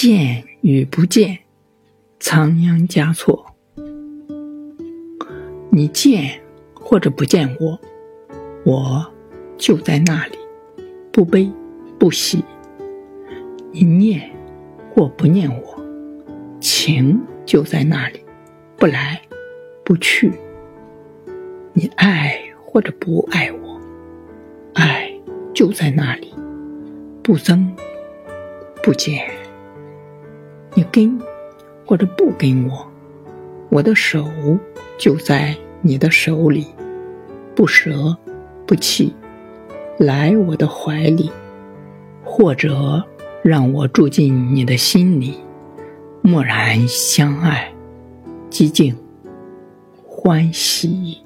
[0.00, 1.38] 见与不见，
[2.20, 3.46] 仓央嘉措。
[5.70, 6.40] 你见
[6.72, 7.80] 或者不见我，
[8.64, 9.12] 我
[9.56, 10.38] 就在那里，
[11.10, 11.50] 不悲
[11.98, 12.44] 不喜。
[13.72, 14.30] 你念
[14.94, 15.84] 或不念我，
[16.60, 18.20] 情就在那里，
[18.76, 19.20] 不来
[19.82, 20.30] 不去。
[21.72, 23.80] 你爱或者不爱我，
[24.74, 25.12] 爱
[25.52, 26.32] 就在那里，
[27.20, 27.74] 不增
[28.80, 29.28] 不减。
[30.78, 31.20] 你跟
[31.84, 32.86] 或者不跟我，
[33.68, 34.24] 我的手
[34.96, 36.68] 就在你的手里，
[37.52, 38.16] 不舍
[38.64, 39.12] 不弃，
[39.98, 41.32] 来我的怀里，
[42.22, 43.02] 或者
[43.42, 45.34] 让我住进你的心里，
[46.22, 47.72] 默然相爱，
[48.48, 48.96] 寂静
[50.06, 51.18] 欢喜。